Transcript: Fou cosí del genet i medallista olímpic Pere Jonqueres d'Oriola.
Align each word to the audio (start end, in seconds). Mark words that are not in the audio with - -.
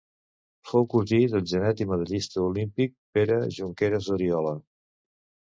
Fou 0.69 0.87
cosí 0.93 1.19
del 1.33 1.43
genet 1.51 1.83
i 1.85 1.87
medallista 1.91 2.41
olímpic 2.47 2.97
Pere 3.19 3.39
Jonqueres 3.59 4.09
d'Oriola. 4.11 4.59